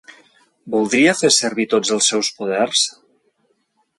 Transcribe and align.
Voldria 0.75 1.13
fer 1.19 1.31
servir 1.35 1.67
tots 1.75 1.93
els 1.97 2.09
seus 2.13 2.33
poders? 2.39 2.89